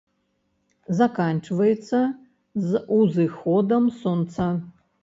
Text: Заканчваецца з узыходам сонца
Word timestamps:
Заканчваецца 0.99 2.01
з 2.71 2.83
узыходам 2.99 3.83
сонца 4.05 4.53